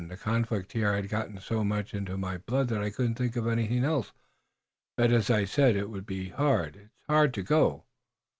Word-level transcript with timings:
The 0.07 0.17
conflict 0.17 0.71
here 0.71 0.95
had 0.95 1.09
gotten 1.09 1.39
so 1.39 1.63
much 1.63 1.93
into 1.93 2.17
my 2.17 2.37
blood 2.39 2.69
that 2.69 2.81
I 2.81 2.89
couldn't 2.89 3.13
think 3.19 3.35
of 3.35 3.45
anything 3.45 3.83
else. 3.83 4.11
But, 4.97 5.11
as 5.11 5.29
I 5.29 5.45
said 5.45 5.75
it 5.75 5.91
would 5.91 6.07
be, 6.07 6.29
it's 6.29 7.03
hard 7.07 7.33
to 7.35 7.43
go." 7.43 7.83